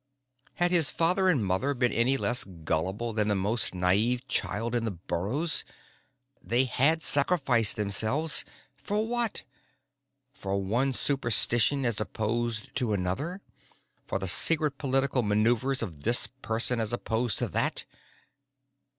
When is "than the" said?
3.13-3.35